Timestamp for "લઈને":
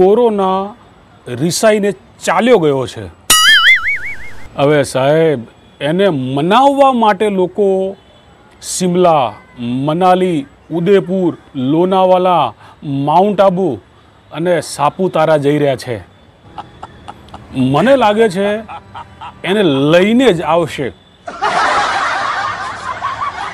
19.62-20.32